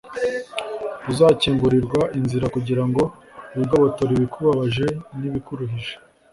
uzakingurirwa 1.11 2.01
inzira 2.19 2.45
kugira 2.55 2.83
ngo 2.89 3.03
wigobotore 3.57 4.11
ibikubabaje 4.15 4.85
n’ibikuruhije 5.19 5.93